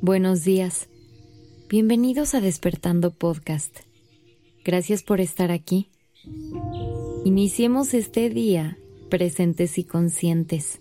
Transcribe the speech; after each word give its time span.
Buenos 0.00 0.42
días. 0.42 0.88
Bienvenidos 1.68 2.34
a 2.34 2.40
Despertando 2.40 3.12
Podcast. 3.12 3.78
Gracias 4.64 5.04
por 5.04 5.20
estar 5.20 5.52
aquí. 5.52 5.88
Iniciemos 7.24 7.94
este 7.94 8.28
día 8.28 8.76
presentes 9.10 9.78
y 9.78 9.84
conscientes. 9.84 10.80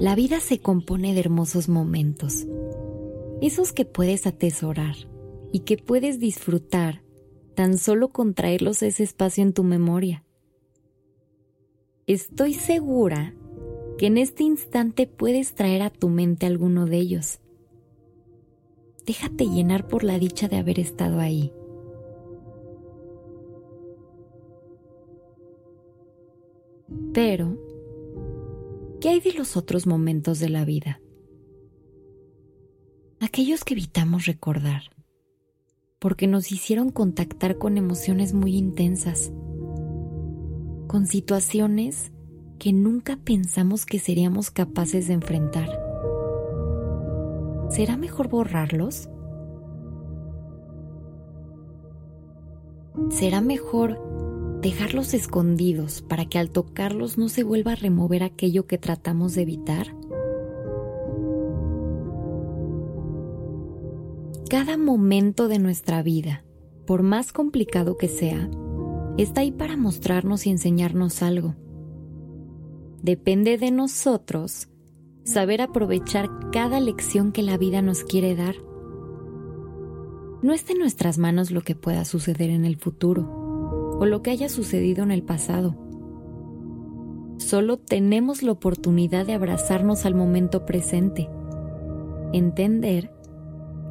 La 0.00 0.14
vida 0.14 0.40
se 0.40 0.58
compone 0.60 1.12
de 1.12 1.20
hermosos 1.20 1.68
momentos, 1.68 2.46
esos 3.42 3.74
que 3.74 3.84
puedes 3.84 4.26
atesorar 4.26 4.96
y 5.52 5.60
que 5.60 5.76
puedes 5.76 6.18
disfrutar 6.18 7.02
tan 7.54 7.76
solo 7.76 8.08
con 8.08 8.32
traerlos 8.32 8.82
a 8.82 8.86
ese 8.86 9.02
espacio 9.02 9.42
en 9.42 9.52
tu 9.52 9.64
memoria. 9.64 10.24
Estoy 12.06 12.54
segura 12.54 13.34
que 14.00 14.06
en 14.06 14.16
este 14.16 14.44
instante 14.44 15.06
puedes 15.06 15.54
traer 15.54 15.82
a 15.82 15.90
tu 15.90 16.08
mente 16.08 16.46
alguno 16.46 16.86
de 16.86 16.96
ellos. 16.96 17.38
Déjate 19.04 19.44
llenar 19.44 19.88
por 19.88 20.04
la 20.04 20.18
dicha 20.18 20.48
de 20.48 20.56
haber 20.56 20.80
estado 20.80 21.20
ahí. 21.20 21.52
Pero, 27.12 27.58
¿qué 29.02 29.10
hay 29.10 29.20
de 29.20 29.34
los 29.34 29.58
otros 29.58 29.86
momentos 29.86 30.38
de 30.38 30.48
la 30.48 30.64
vida? 30.64 31.02
Aquellos 33.20 33.64
que 33.64 33.74
evitamos 33.74 34.24
recordar, 34.24 34.84
porque 35.98 36.26
nos 36.26 36.52
hicieron 36.52 36.90
contactar 36.90 37.58
con 37.58 37.76
emociones 37.76 38.32
muy 38.32 38.56
intensas, 38.56 39.30
con 40.86 41.06
situaciones 41.06 42.12
que 42.60 42.74
nunca 42.74 43.16
pensamos 43.16 43.86
que 43.86 43.98
seríamos 43.98 44.50
capaces 44.50 45.08
de 45.08 45.14
enfrentar. 45.14 45.68
¿Será 47.70 47.96
mejor 47.96 48.28
borrarlos? 48.28 49.08
¿Será 53.08 53.40
mejor 53.40 53.98
dejarlos 54.60 55.14
escondidos 55.14 56.02
para 56.02 56.26
que 56.26 56.38
al 56.38 56.50
tocarlos 56.50 57.16
no 57.16 57.30
se 57.30 57.44
vuelva 57.44 57.72
a 57.72 57.76
remover 57.76 58.22
aquello 58.22 58.66
que 58.66 58.76
tratamos 58.76 59.34
de 59.34 59.42
evitar? 59.42 59.96
Cada 64.50 64.76
momento 64.76 65.48
de 65.48 65.58
nuestra 65.60 66.02
vida, 66.02 66.44
por 66.86 67.02
más 67.02 67.32
complicado 67.32 67.96
que 67.96 68.08
sea, 68.08 68.50
está 69.16 69.40
ahí 69.40 69.50
para 69.50 69.78
mostrarnos 69.78 70.46
y 70.46 70.50
enseñarnos 70.50 71.22
algo. 71.22 71.54
Depende 73.02 73.56
de 73.56 73.70
nosotros 73.70 74.68
saber 75.24 75.62
aprovechar 75.62 76.28
cada 76.52 76.80
lección 76.80 77.32
que 77.32 77.42
la 77.42 77.56
vida 77.56 77.80
nos 77.80 78.04
quiere 78.04 78.36
dar. 78.36 78.56
No 80.42 80.52
está 80.52 80.72
en 80.72 80.80
nuestras 80.80 81.16
manos 81.16 81.50
lo 81.50 81.62
que 81.62 81.74
pueda 81.74 82.04
suceder 82.04 82.50
en 82.50 82.66
el 82.66 82.76
futuro 82.76 83.96
o 83.98 84.04
lo 84.04 84.22
que 84.22 84.30
haya 84.30 84.50
sucedido 84.50 85.02
en 85.02 85.12
el 85.12 85.22
pasado. 85.22 85.76
Solo 87.38 87.78
tenemos 87.78 88.42
la 88.42 88.52
oportunidad 88.52 89.24
de 89.24 89.32
abrazarnos 89.32 90.04
al 90.04 90.14
momento 90.14 90.66
presente, 90.66 91.30
entender 92.34 93.14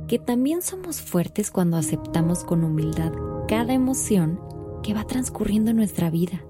que 0.07 0.19
también 0.19 0.61
somos 0.61 1.01
fuertes 1.01 1.49
cuando 1.49 1.77
aceptamos 1.77 2.43
con 2.43 2.63
humildad 2.63 3.11
cada 3.47 3.73
emoción 3.73 4.39
que 4.83 4.93
va 4.93 5.05
transcurriendo 5.05 5.71
en 5.71 5.77
nuestra 5.77 6.11
vida 6.11 6.43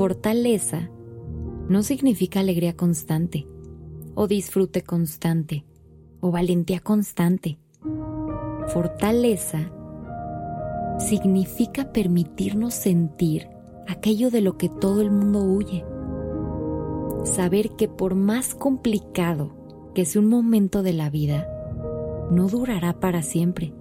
Fortaleza 0.00 0.88
no 1.68 1.82
significa 1.82 2.40
alegría 2.40 2.74
constante, 2.74 3.46
o 4.14 4.26
disfrute 4.26 4.80
constante, 4.80 5.66
o 6.20 6.30
valentía 6.30 6.80
constante. 6.80 7.58
Fortaleza 8.68 9.70
significa 10.98 11.92
permitirnos 11.92 12.72
sentir 12.72 13.50
aquello 13.88 14.30
de 14.30 14.40
lo 14.40 14.56
que 14.56 14.70
todo 14.70 15.02
el 15.02 15.10
mundo 15.10 15.42
huye. 15.44 15.84
Saber 17.24 17.72
que 17.72 17.86
por 17.86 18.14
más 18.14 18.54
complicado 18.54 19.54
que 19.94 20.06
sea 20.06 20.22
un 20.22 20.30
momento 20.30 20.82
de 20.82 20.94
la 20.94 21.10
vida, 21.10 21.46
no 22.30 22.48
durará 22.48 22.98
para 23.00 23.20
siempre 23.20 23.74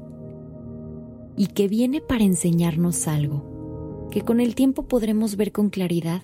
y 1.38 1.48
que 1.48 1.70
viene 1.70 2.02
para 2.02 2.26
enseñarnos 2.26 3.08
algo 3.08 3.59
que 4.10 4.22
con 4.22 4.40
el 4.40 4.56
tiempo 4.56 4.88
podremos 4.88 5.36
ver 5.36 5.52
con 5.52 5.70
claridad. 5.70 6.24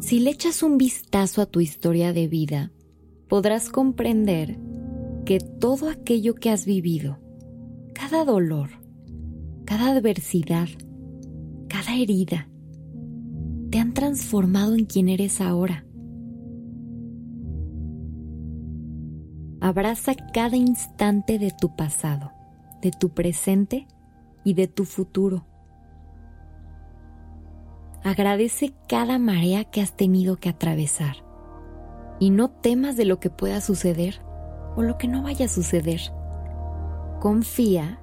Si 0.00 0.20
le 0.20 0.30
echas 0.30 0.62
un 0.62 0.78
vistazo 0.78 1.42
a 1.42 1.46
tu 1.46 1.60
historia 1.60 2.12
de 2.12 2.28
vida, 2.28 2.70
podrás 3.28 3.68
comprender 3.68 4.58
que 5.24 5.40
todo 5.40 5.90
aquello 5.90 6.34
que 6.34 6.50
has 6.50 6.64
vivido, 6.64 7.18
cada 7.94 8.24
dolor, 8.24 8.70
cada 9.64 9.90
adversidad, 9.90 10.68
cada 11.68 11.96
herida, 11.96 12.48
te 13.70 13.78
han 13.78 13.92
transformado 13.92 14.74
en 14.74 14.86
quien 14.86 15.08
eres 15.08 15.40
ahora. 15.40 15.84
Abraza 19.60 20.14
cada 20.32 20.56
instante 20.56 21.38
de 21.38 21.50
tu 21.50 21.74
pasado 21.74 22.37
de 22.82 22.90
tu 22.90 23.10
presente 23.10 23.86
y 24.44 24.54
de 24.54 24.68
tu 24.68 24.84
futuro. 24.84 25.44
Agradece 28.04 28.72
cada 28.88 29.18
marea 29.18 29.64
que 29.64 29.80
has 29.80 29.96
tenido 29.96 30.36
que 30.36 30.48
atravesar 30.48 31.16
y 32.20 32.30
no 32.30 32.50
temas 32.50 32.96
de 32.96 33.04
lo 33.04 33.20
que 33.20 33.30
pueda 33.30 33.60
suceder 33.60 34.20
o 34.76 34.82
lo 34.82 34.98
que 34.98 35.08
no 35.08 35.22
vaya 35.22 35.46
a 35.46 35.48
suceder. 35.48 36.00
Confía 37.20 38.00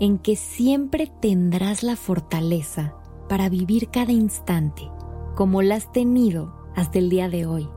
en 0.00 0.18
que 0.18 0.36
siempre 0.36 1.10
tendrás 1.20 1.82
la 1.82 1.96
fortaleza 1.96 2.94
para 3.28 3.48
vivir 3.48 3.90
cada 3.90 4.12
instante 4.12 4.90
como 5.36 5.62
la 5.62 5.76
has 5.76 5.92
tenido 5.92 6.52
hasta 6.74 6.98
el 6.98 7.10
día 7.10 7.28
de 7.28 7.46
hoy. 7.46 7.68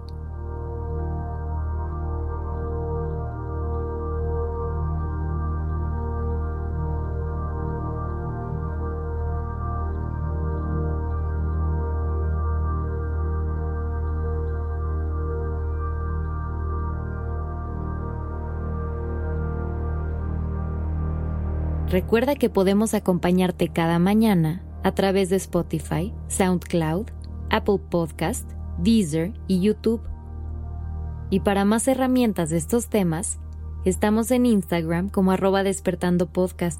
Recuerda 21.91 22.35
que 22.35 22.49
podemos 22.49 22.93
acompañarte 22.93 23.67
cada 23.67 23.99
mañana 23.99 24.63
a 24.81 24.93
través 24.93 25.29
de 25.29 25.35
Spotify, 25.35 26.13
SoundCloud, 26.29 27.07
Apple 27.49 27.79
Podcast, 27.89 28.49
Deezer 28.77 29.33
y 29.49 29.59
YouTube. 29.59 30.01
Y 31.29 31.41
para 31.41 31.65
más 31.65 31.89
herramientas 31.89 32.49
de 32.49 32.55
estos 32.55 32.87
temas, 32.87 33.39
estamos 33.83 34.31
en 34.31 34.45
Instagram 34.45 35.09
como 35.09 35.33
arroba 35.33 35.63
despertando 35.63 36.31
podcast. 36.31 36.79